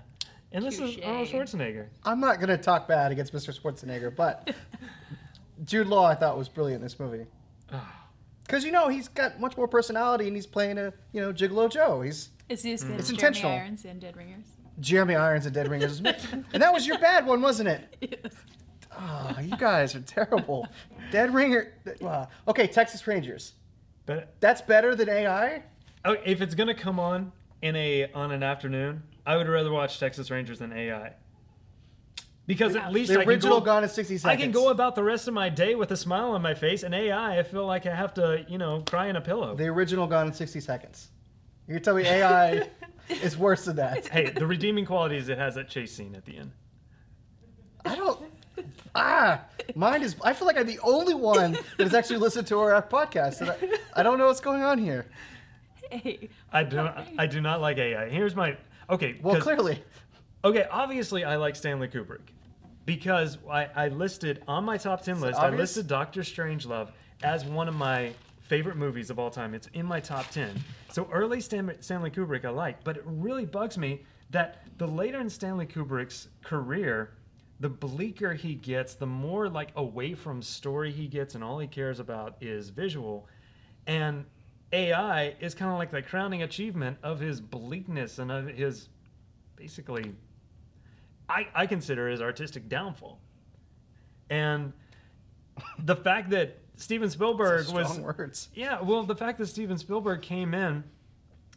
[0.52, 1.86] And this is Arnold Schwarzenegger.
[2.04, 3.58] I'm not going to talk bad against Mr.
[3.58, 4.54] Schwarzenegger, but
[5.64, 7.26] Jude Law I thought was brilliant in this movie.
[7.72, 7.94] Ah.
[8.44, 11.70] Because you know he's got much more personality and he's playing a you know Gigolo
[11.70, 12.00] Joe.
[12.00, 12.98] He's Is he as good mm.
[12.98, 13.50] It's intentional.
[13.52, 14.46] Jeremy Irons in Dead Ringers?
[14.80, 15.98] Jeremy Irons and Dead Ringers,
[16.52, 17.96] and that was your bad one, wasn't it?
[18.22, 18.32] Yes.
[19.00, 20.66] Oh, you guys are terrible.
[21.12, 21.72] Dead Ringer.
[22.00, 22.28] Wow.
[22.48, 23.52] Okay, Texas Rangers.
[24.06, 25.62] But That's better than AI.
[26.04, 27.30] oh, if it's gonna come on
[27.62, 31.12] in a on an afternoon, I would rather watch Texas Rangers than AI.
[32.48, 34.24] Because at least The I original can go, Gone in 60 seconds.
[34.24, 36.82] I can go about the rest of my day with a smile on my face.
[36.82, 39.54] And AI, I feel like I have to, you know, cry in a pillow.
[39.54, 41.08] The original Gone in 60 Seconds.
[41.66, 42.70] You can tell me AI
[43.10, 44.08] is worse than that.
[44.08, 46.52] hey, the redeeming quality is it has that chase scene at the end.
[47.84, 48.18] I don't.
[48.94, 49.42] Ah,
[49.74, 50.16] mine is.
[50.24, 53.42] I feel like I'm the only one that has actually listened to our podcast.
[53.42, 55.04] And I, I don't know what's going on here.
[55.90, 56.30] Hey.
[56.50, 58.08] I do not, I do not like AI.
[58.08, 58.56] Here's my
[58.88, 59.18] okay.
[59.22, 59.82] Well, clearly,
[60.44, 62.20] Okay, obviously I like Stanley Kubrick.
[62.88, 66.90] Because I, I listed on my top 10 list, I listed Doctor Strangelove
[67.22, 69.52] as one of my favorite movies of all time.
[69.52, 70.58] It's in my top 10.
[70.90, 75.20] So early Stan, Stanley Kubrick I like, but it really bugs me that the later
[75.20, 77.10] in Stanley Kubrick's career,
[77.60, 81.66] the bleaker he gets, the more like away from story he gets, and all he
[81.66, 83.28] cares about is visual.
[83.86, 84.24] And
[84.72, 88.88] AI is kind of like the crowning achievement of his bleakness and of his
[89.56, 90.14] basically,
[91.28, 93.20] I, I consider his artistic downfall.
[94.30, 94.72] And
[95.78, 98.48] the fact that Steven Spielberg Strong was words.
[98.54, 100.84] yeah, well, the fact that Steven Spielberg came in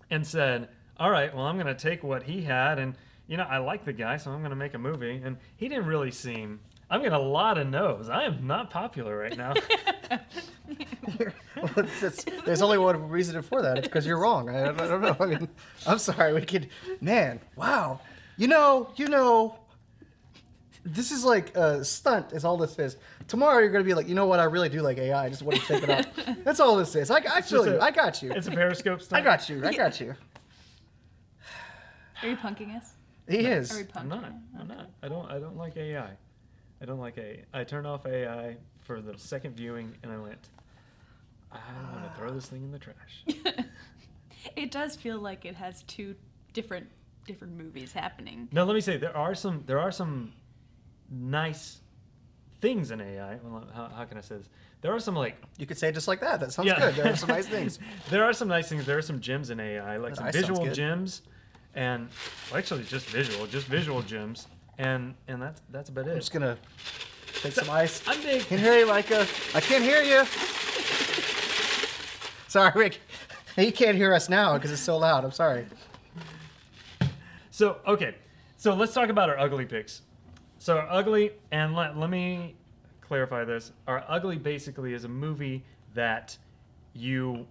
[0.10, 2.96] and said, "All right, well, I'm going to take what he had, and
[3.28, 5.68] you know, I like the guy, so I'm going to make a movie." And he
[5.68, 6.60] didn't really seem.
[6.90, 8.10] I'm getting a lot of no's.
[8.10, 9.54] I am not popular right now.
[11.56, 13.78] Well, it's- it's- there's only one reason for that.
[13.78, 14.50] It's because you're wrong.
[14.50, 15.16] I, I don't know.
[15.20, 15.48] I mean,
[15.86, 16.34] I'm sorry.
[16.34, 16.70] We could,
[17.02, 17.40] man.
[17.56, 18.00] Wow.
[18.38, 18.90] You know.
[18.96, 19.60] You know.
[20.84, 22.34] This is like a stunt.
[22.34, 22.98] Is all this is.
[23.28, 24.40] Tomorrow you're gonna be like, you know what?
[24.40, 25.26] I really do like AI.
[25.26, 26.06] I just want to take it out.
[26.44, 27.12] That's all this is.
[27.12, 27.78] I, I feel just you.
[27.78, 28.32] a- I got you.
[28.32, 29.66] it's a Periscope stunt I got you.
[29.66, 30.16] I got you.
[32.24, 32.94] Are you punking us?
[33.28, 33.72] He is.
[33.72, 34.24] Are we I'm not.
[34.26, 34.60] you?
[34.60, 34.90] I'm not.
[35.04, 35.30] I don't.
[35.32, 36.10] I don't like AI.
[36.82, 37.44] I don't like AI.
[37.54, 40.50] I turned off AI for the second viewing, and I went.
[41.52, 41.58] I
[41.94, 43.66] want to throw this thing in the trash.
[44.56, 46.16] It does feel like it has two
[46.54, 46.88] different
[47.28, 48.50] different movies happening.
[48.52, 50.34] Now let me say there are some there are some
[51.12, 51.80] nice
[52.62, 53.38] things in AI.
[53.44, 54.48] Well, how, how can I say this?
[54.82, 56.40] There are some like You could say it just like that.
[56.40, 56.80] That sounds Yeah.
[56.80, 56.96] good.
[56.96, 57.78] There are some nice things.
[58.10, 58.86] there are some nice things.
[58.86, 61.22] There are some gems in AI, like some Nice visual gems,
[61.76, 62.10] and
[62.50, 64.48] well, actually just visual, just visual gems,
[64.78, 66.12] and and that's that's about it.
[66.12, 66.58] I'm just gonna
[67.42, 68.02] take some ice.
[68.08, 68.42] I'm big.
[68.44, 69.28] Can't hear you, Micah.
[69.54, 70.24] I can't hear you.
[72.48, 73.00] Sorry, Rick.
[73.58, 75.26] You can't hear us now because it's so loud.
[75.26, 75.66] I'm sorry.
[77.52, 78.16] So okay,
[78.56, 80.02] so let's talk about our ugly picks.
[80.62, 82.54] So ugly, and let, let me
[83.02, 83.72] clarify this.
[83.88, 85.64] Our ugly basically is a movie
[85.96, 86.38] that
[86.94, 87.48] you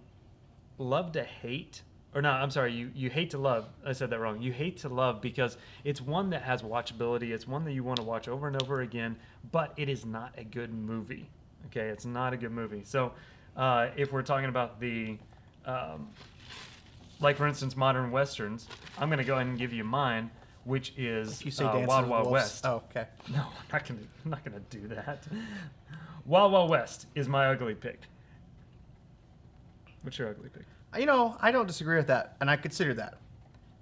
[0.77, 1.81] love to hate,
[2.15, 3.67] or no, I'm sorry, you you hate to love.
[3.85, 4.41] I said that wrong.
[4.41, 7.31] You hate to love because it's one that has watchability.
[7.31, 9.17] It's one that you want to watch over and over again,
[9.51, 11.29] but it is not a good movie.
[11.65, 12.83] Okay, it's not a good movie.
[12.85, 13.11] So
[13.57, 15.17] uh, if we're talking about the
[15.65, 16.07] um,
[17.19, 20.31] like for instance modern westerns i'm to go ahead and give you mine
[20.65, 22.33] which is You say uh, Dances wild wild Wolves.
[22.33, 23.05] west Oh, okay.
[23.29, 25.23] no i'm not going to i'm not going to do that
[26.25, 28.01] wild wild west is my ugly pick
[30.03, 30.65] what's your ugly pick
[30.99, 33.17] You know, I don't disagree with that, and I consider that.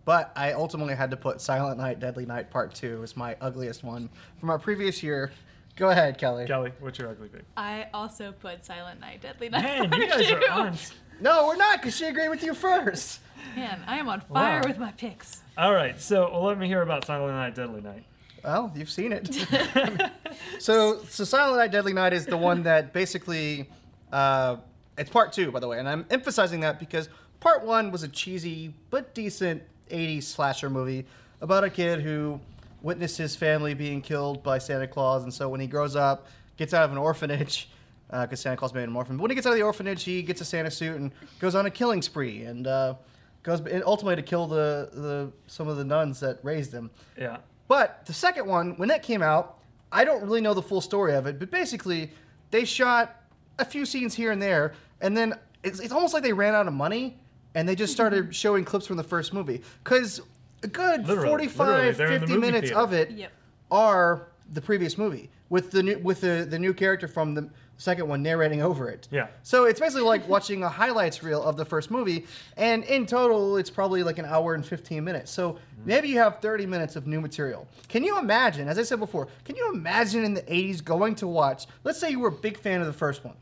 [0.06, 3.84] But I ultimately had to put Silent Night, Deadly Night Part 2 as my ugliest
[3.84, 5.32] one from our previous year.
[5.76, 6.46] Go ahead, Kelly.
[6.46, 9.64] kelly what's your ugly pick I also put Silent Night, Deadly Night.
[9.64, 10.78] man you Part guys are on
[11.22, 13.20] No, we're not, because she agreed with you first.
[13.56, 14.68] Man, I am on fire Wow.
[14.68, 15.42] with my picks.
[15.58, 18.04] all right so well, let me hear about silent night deadly night
[18.44, 19.28] Well, you've seen it.
[20.60, 23.68] so, so Silent Night, Deadly Night is the one that basically,
[24.14, 24.58] uh,
[24.98, 28.08] it's part two, by the way, and I'm emphasizing that because part one was a
[28.08, 31.06] cheesy but decent '80s slasher movie
[31.42, 32.40] about a kid who
[32.82, 36.28] witnessed his family being killed by Santa Claus, and so when he grows up,
[36.58, 37.70] gets out of an orphanage.
[38.12, 39.18] Because Santa Claus made him an orphan.
[39.18, 41.54] But when he gets out of the orphanage, he gets a Santa suit and goes
[41.56, 42.96] on a killing spree, and uh,
[43.44, 46.90] goes and ultimately to kill the, the some of the nuns that raised him.
[47.18, 49.60] yeah But the second one, when that came out,
[49.92, 52.12] I don't really know the full story of it, but basically,
[52.52, 53.16] they shot
[53.60, 56.68] a few scenes here and there, and then it's, it's almost like they ran out
[56.68, 57.20] of money,
[57.54, 59.62] and they just started showing clips from the first movie.
[59.84, 60.22] Because
[60.64, 62.80] a good Literally, 45, literally, they're in the 50 minutes theater.
[62.82, 63.32] of it Yep.
[63.72, 68.08] are the previous movie with the new with the, the new character from the second
[68.08, 69.08] one narrating over it.
[69.10, 69.28] Yeah.
[69.42, 72.26] So it's basically like watching a highlights reel of the first movie,
[72.58, 75.32] and in total, it's probably like an hour and 15 minutes.
[75.32, 75.86] So mm-hmm.
[75.86, 77.68] maybe you have 30 minutes of new material.
[77.88, 81.28] Can you imagine, as I said before, can you imagine in the 80s going to
[81.28, 83.36] watch, let's say you were a big fan of the first one,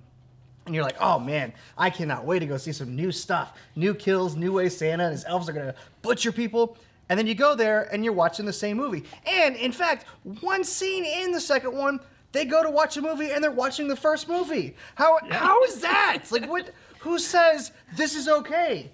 [0.68, 3.96] and you're like, oh man, I cannot wait to go see some new stuff, new
[3.96, 6.78] kills, new ways Santa and his elves are gonna butcher people.
[7.10, 9.04] And then you go there and you're watching the same movie.
[9.26, 10.06] And in fact,
[10.42, 12.00] one scene in the second one,
[12.34, 14.76] they go to watch a movie and they're watching the first movie.
[14.96, 16.14] How how is that?
[16.18, 16.72] It's like what?
[17.00, 18.92] Who says this is okay?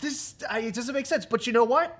[0.00, 1.24] This I, it doesn't make sense.
[1.24, 1.98] But you know what?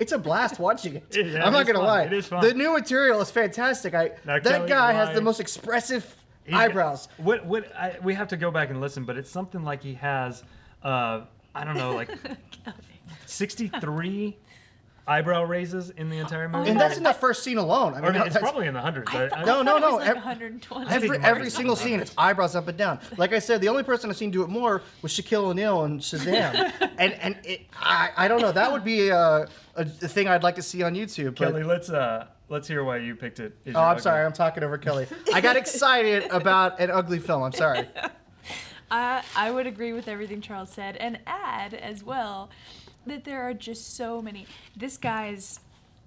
[0.00, 1.04] It's a blast watching it.
[1.16, 1.86] Yeah, I'm not gonna fun.
[1.86, 2.02] lie.
[2.04, 2.42] It is fun.
[2.44, 3.94] The new material is fantastic.
[3.94, 7.06] I Now, that Kelly, guy has why- the most expressive He's got- eyebrows.
[7.18, 9.94] what what I, we have to go back and listen, but it's something like he
[9.94, 10.42] has
[10.82, 11.20] uh
[11.54, 12.10] I don't know like
[13.26, 14.36] 63
[15.06, 16.70] eyebrow raises in the entire movie.
[16.70, 17.94] And that's in the first scene alone.
[17.94, 19.14] I or mean, no, it's that's- probably in the hundreds.
[19.14, 20.90] I I- I- No, no, no, like ev- 120.
[20.90, 22.98] every every single scene, it's eyebrows up and down.
[23.18, 26.00] Like I said, the only person I've seen do it more was Shaquille O'Neal and
[26.00, 26.72] Shazam.
[26.98, 28.52] and and it, I I don't know.
[28.52, 31.36] That would be a, a, a thing I'd like to see on YouTube.
[31.36, 33.56] But Kelly, let's uh let's hear why you picked it.
[33.66, 34.02] is Oh, I'm ugly.
[34.02, 34.24] sorry.
[34.24, 35.06] I'm talking over Kelly.
[35.34, 37.42] I got excited about an ugly film.
[37.42, 37.86] I'm sorry.
[38.90, 42.50] I I would agree with everything Charles said and add as well
[43.06, 44.46] that there are just so many.
[44.76, 45.60] This guy's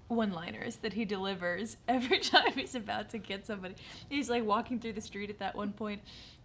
[0.08, 3.74] one-liners that he delivers every time he's about to get somebody.
[4.08, 6.00] He's like walking through the street at that one point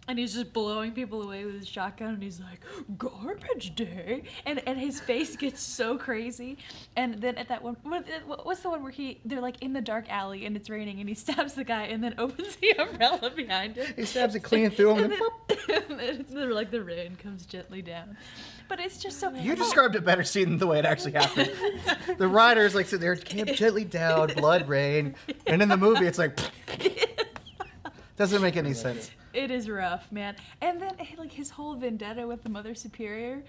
[0.06, 2.60] and he's just blowing people away with his shotgun and he's like
[2.98, 6.58] garbage day and and his face gets so crazy
[6.96, 9.80] and then at that one what, what's the one where he they're like in the
[9.80, 13.30] dark alley and it's raining and he stabs the guy and then opens the umbrella
[13.30, 15.22] behind him He stabs it clean through him and
[15.68, 18.16] and then, and then like the rain comes gently down.
[18.68, 19.32] But it's just so.
[19.32, 21.52] You described it better scene than the way it actually happened.
[22.18, 25.14] the riders like sit there, came gently down, blood rain,
[25.46, 26.38] and in the movie it's like
[28.16, 29.10] doesn't make any sense.
[29.32, 30.36] It is rough, man.
[30.60, 33.42] And then like his whole vendetta with the Mother Superior,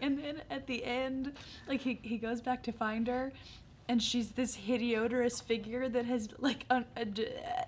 [0.00, 1.32] and then at the end,
[1.68, 3.32] like he he goes back to find her.
[3.88, 7.02] And she's this hideous figure that has like un, uh,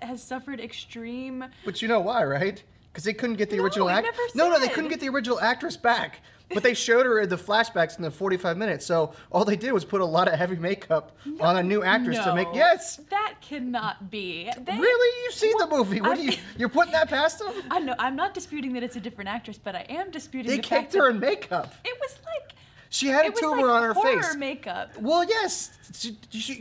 [0.01, 1.45] has suffered extreme.
[1.65, 2.63] But you know why, right?
[2.95, 4.05] Because they couldn't get the No, original it act.
[4.05, 6.21] never No, no, they couldn't get the original actress back.
[6.53, 8.85] But they showed her in the flashbacks in the 45 minutes.
[8.85, 12.17] So all they did was put a lot of heavy makeup on a new actress
[12.19, 12.47] to make.
[12.53, 13.01] Yes.
[13.09, 14.49] that cannot be.
[14.63, 15.23] They, Really?
[15.25, 15.99] You've seen the movie.
[15.99, 16.33] What I you?
[16.57, 17.51] You're putting that past them?
[17.69, 17.95] I know.
[17.99, 20.93] I'm not disputing that it's a different actress, but I am disputing They the kicked
[20.93, 21.75] her in makeup.
[21.83, 22.53] it was like
[22.89, 24.35] She had a it was tumor like on her face.
[24.37, 24.91] makeup.
[25.01, 25.71] Well, yes.
[25.93, 26.53] She, she,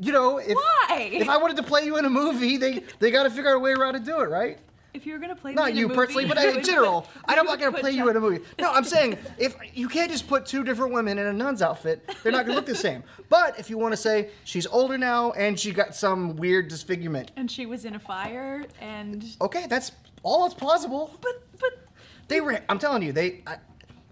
[0.00, 1.10] you know, if Why?
[1.12, 3.56] if I wanted to play you in a movie, they they got to figure out
[3.56, 4.58] a way around to do it, right?
[4.96, 7.02] If you were gonna play Not me in a you movie, personally, but in general.
[7.02, 8.42] put- I'm you not going to put play you in a movie.
[8.58, 12.08] No, I'm saying if you can't just put two different women in a nun's outfit,
[12.22, 13.02] they're not going to look the same.
[13.28, 17.30] But if you want to say she's older now and she got some weird disfigurement,
[17.36, 21.16] And she was in a fire, and okay, that's all that's plausible.
[21.20, 21.86] but but
[22.28, 22.60] They were.
[22.68, 23.42] I'm telling you, they.
[23.46, 23.56] I,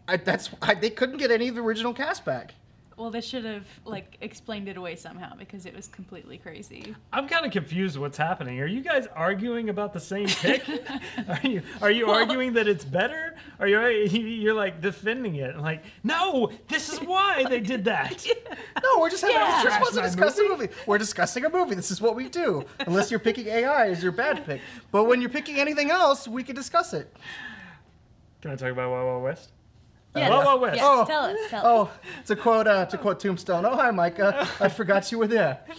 [0.07, 2.55] I, that's I, they couldn't get any of the original cast back.
[2.97, 6.95] Well, they should have like explained it away somehow because it was completely crazy.
[7.13, 8.61] I'm kind of confused what's happening.
[8.61, 10.65] Are you guys arguing about the same pick?
[11.29, 13.35] are you are you arguing that it's better?
[13.59, 15.59] Are you you're like defending it?
[15.59, 18.27] Like, no, this is why they did that.
[18.83, 19.61] No, we're just having Yeah.
[19.61, 20.69] a, just wasn't Trash my discussing a movie.
[20.87, 21.75] We're discussing a movie.
[21.75, 22.65] This is what we do.
[22.81, 24.61] Unless you're picking AI as your bad pick.
[24.91, 27.11] But when you're picking anything else, we can discuss it.
[28.43, 29.53] Can I talk about Wild Wild West?
[30.15, 30.77] Yes, Wild Wild West.
[30.77, 31.05] yes, Oh.
[31.07, 31.89] tell us, tell us.
[31.91, 31.91] Oh,
[32.27, 33.65] to quote uh, to quote Tombstone.
[33.67, 34.47] Oh hi, Micah.
[34.61, 35.61] I forgot you were there.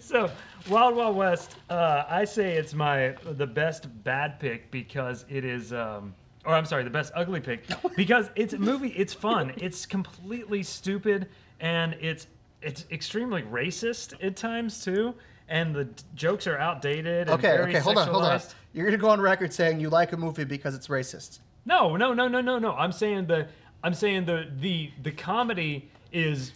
[0.00, 0.30] So,
[0.70, 5.72] Wild Wild West, uh, I say it's my the best bad pick because it is,
[5.72, 6.14] um,
[6.44, 8.88] or I'm sorry, the best ugly pick because it's a movie.
[8.90, 9.52] It's fun.
[9.56, 11.28] It's completely stupid
[11.60, 12.28] and it's
[12.62, 15.14] it's extremely racist at times too.
[15.48, 17.28] And the jokes are outdated.
[17.28, 18.40] And Okay, very okay, hold on, hold on.
[18.72, 21.40] You're gonna go on record saying you like a movie because it's racist.
[21.68, 22.72] No, no, no, no, no, no.
[22.72, 23.46] I'm saying the
[23.84, 26.52] I'm saying the the the comedy is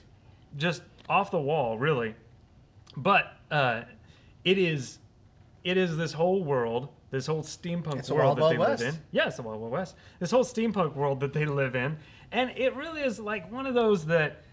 [0.56, 2.14] just off the wall, really.
[2.96, 3.82] But uh,
[4.42, 4.98] it is
[5.64, 8.82] it is this whole world, this whole steampunk It's world that they West.
[8.82, 9.00] live in.
[9.10, 9.96] Yes, the Wild Wild West.
[10.18, 11.98] This whole steampunk world that they live in,
[12.32, 14.44] and it really is like one of those that,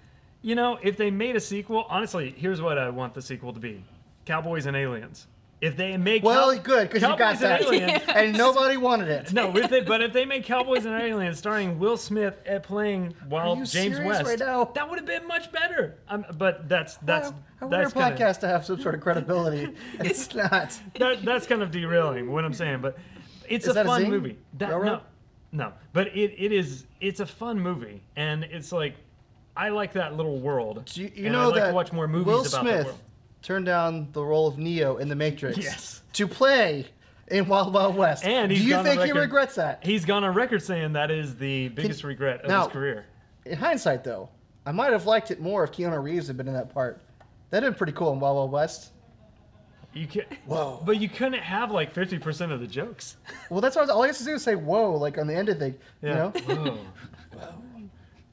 [0.41, 3.61] you know, if they made a sequel, honestly, here's what I want the sequel to
[3.61, 3.85] be:
[4.25, 5.25] Cowboys and Aliens.
[5.61, 8.77] If they make Well, Cow- good because you got Cowboys and that, Aliens, and nobody
[8.77, 9.33] wanted it.
[9.33, 13.13] no, if they, but if they made Cowboys and Aliens starring Will Smith at playing
[13.27, 14.65] while you James West, right now?
[14.73, 15.97] that would have been much better.
[16.07, 19.01] Um, but that's that's I want our that's kind podcast to have some sort of
[19.01, 19.73] credibility.
[19.99, 20.79] it's not.
[20.97, 22.79] that, that's kind of derailing what I'm saying.
[22.79, 22.97] But
[23.49, 24.11] it's Is a that a fun zing?
[24.11, 24.37] movie.
[24.59, 25.01] That, no,
[25.51, 28.95] no, but it, it is it's a fun movie, and it's like
[29.57, 30.85] I like that little world.
[30.85, 32.61] Do you, you and know I like that to watch more movies Will about that
[32.61, 32.99] Smith world.
[33.41, 36.01] Turned down the role of Neo in The Matrix Yes.
[36.13, 36.85] to play
[37.27, 38.25] in Wild Wild West.
[38.25, 39.79] And do you think he regrets that?
[39.83, 43.05] He's gone on record saying that is the biggest regret of now- his career.
[43.45, 44.29] In hindsight, though,
[44.65, 47.01] I might have liked it more if Keanu Reeves had been in that part.
[47.49, 48.91] That'd been pretty cool in Wild Wild West.
[49.93, 50.27] You can't.
[50.45, 50.83] Whoa.
[50.85, 53.17] but you couldn't have like 50% of the jokes.
[53.49, 55.25] Well, that's what I was, all he has to do is say "whoa" like on
[55.25, 55.73] the end of the,
[56.03, 56.31] Yeah.
[56.47, 56.77] you know?
[57.33, 57.49] Whoa.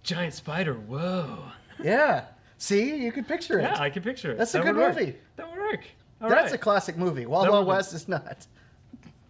[0.03, 0.75] Giant spider.
[0.75, 1.39] Whoa.
[1.83, 2.25] yeah.
[2.59, 3.63] See, you could picture it.
[3.63, 4.39] Yeah, I can picture it.
[4.39, 4.97] That's a That good would work.
[4.97, 5.17] movie.
[5.37, 5.85] That would work.
[6.23, 7.27] All That's a classic movie.
[7.27, 8.47] Wild That Wild West is not.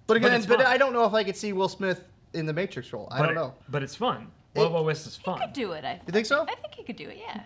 [0.06, 0.60] But again, it's but.
[0.60, 3.08] I don't know if I could see Will Smith in the Matrix role.
[3.10, 3.54] I but don't it- know.
[3.68, 4.28] But it's fun.
[4.54, 5.40] It- Wild Wild West is fun.
[5.40, 5.84] He could do it.
[5.84, 6.42] I, You think so?
[6.42, 7.18] I think he could do it.
[7.20, 7.42] Yeah.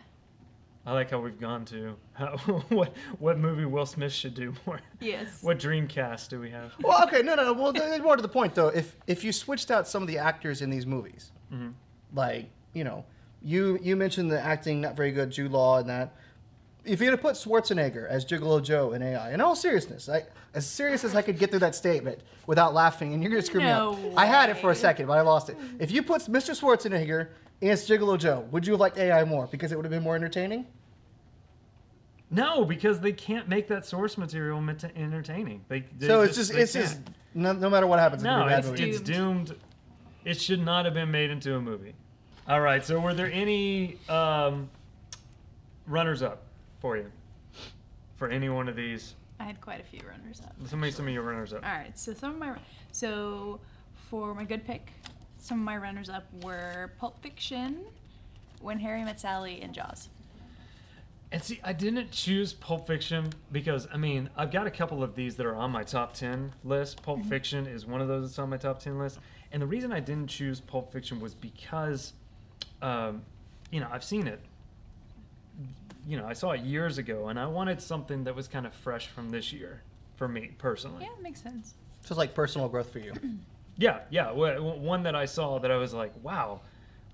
[0.87, 2.37] I like how we've gone to how,
[2.69, 4.81] what what movie Will Smith should do more.
[5.01, 5.43] Yes.
[5.43, 6.73] What Dreamcast do we have?
[6.83, 7.53] Well, okay, no, no, no.
[7.55, 8.69] Well, th- more to the point though.
[8.69, 11.71] If if you switched out some of the actors in these movies, Mm-hmm.
[12.15, 13.05] like you know,
[13.43, 16.15] you you mentioned the acting not very good, Jude Law and that.
[16.85, 20.25] If you're gonna put Schwarzenegger as Gigolo Joe in AI, in all seriousness, I,
[20.55, 23.61] as serious as I could get through that statement without laughing, and you're gonna screw
[23.61, 24.19] No me up.
[24.19, 25.57] I had it for a second, but I lost it.
[25.79, 26.59] If you put Mr.
[26.59, 27.29] Schwarzenegger
[27.63, 30.17] as Gigolo Joe, would you have liked AI more because it would have been more
[30.17, 30.67] entertaining?
[32.31, 35.65] No, because they can't make that source material meta- entertaining.
[35.69, 37.15] They, they So it's just they it's just can't.
[37.35, 39.55] no, no matter what happens, it's no, gonna be a it's, bad it's doomed.
[40.25, 41.95] It should not have been made into a movie.
[42.51, 42.85] All right.
[42.85, 44.69] So were there any um,
[45.87, 46.43] runners up
[46.81, 47.13] for you
[48.17, 49.15] for any one of these?
[49.39, 50.57] I had quite a few runners up.
[50.67, 51.65] Some of some of your runners up.
[51.65, 52.57] All right, so some of my
[52.91, 53.61] so
[54.11, 54.91] for my good pick,
[55.39, 57.85] some of my runners up were Pulp Fiction,
[58.61, 60.09] When Harry Met Sally, and Jaws.
[61.31, 65.15] And see, I didn't choose Pulp Fiction because I mean I've got a couple of
[65.15, 67.01] these that are on my top ten list.
[67.05, 69.21] Pulp Fiction is one of those that's on my top ten list.
[69.53, 72.13] And the reason I didn't choose Pulp Fiction was because,
[72.83, 73.23] um,
[73.71, 74.41] you know, I've seen it.
[76.07, 78.75] You know, I saw it years ago, and I wanted something that was kind of
[78.75, 79.83] fresh from this year,
[80.17, 81.05] for me personally.
[81.05, 81.75] Yeah, makes sense.
[82.03, 83.13] So it's like personal growth for you.
[83.81, 84.31] Yeah, yeah.
[84.33, 86.61] One that I saw that I was like, wow,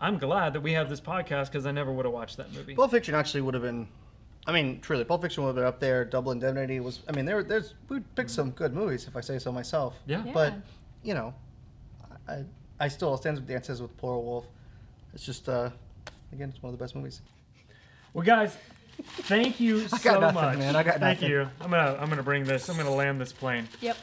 [0.00, 2.74] I'm glad that we have this podcast because I never would have watched that movie.
[2.74, 3.86] Pulp Fiction actually would have been.
[4.48, 6.04] I mean, truly, Pulp Fiction would have been up there.
[6.04, 7.00] Double Indemnity was.
[7.08, 9.96] I mean, there, there's we picked some good movies, if I say so myself.
[10.06, 10.24] Yeah.
[10.24, 10.32] Yeah.
[10.32, 10.54] But
[11.04, 11.32] you know,
[12.28, 12.42] I,
[12.80, 14.46] I still stands with Dances with Plural Wolf.
[15.16, 15.70] It's just, uh,
[16.30, 17.22] again, it's one of the best movies.
[18.12, 18.54] Well, guys,
[19.22, 20.58] thank you I got so nothing, much.
[20.58, 20.76] man.
[20.76, 21.30] I got thank nothing.
[21.30, 21.48] you.
[21.62, 22.68] I'm gonna I'm gonna bring this.
[22.68, 23.66] I'm gonna land this plane.
[23.80, 23.96] Yep.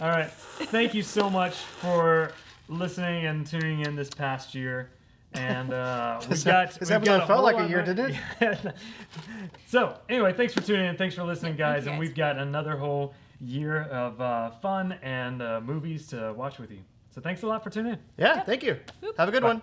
[0.00, 0.30] All right.
[0.30, 2.32] Thank you so much for
[2.68, 4.88] listening and tuning in this past year.
[5.34, 8.16] And uh, we This- got this we've episode got a felt like a year, didn't
[8.40, 8.74] it?
[9.66, 10.96] so anyway, thanks for tuning in.
[10.96, 11.84] Thanks for listening, guys.
[11.84, 16.58] you, And we've got another whole year of uh, fun and uh, movies to watch
[16.58, 16.78] with you.
[17.14, 17.98] So thanks a lot for tuning in.
[18.16, 18.46] Yeah, Yep.
[18.46, 18.78] thank you.
[19.02, 19.16] Boop.
[19.18, 19.48] Have a good Bye.
[19.54, 19.62] one.